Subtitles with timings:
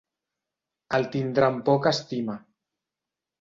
[0.97, 2.39] El tindrà en poca estima.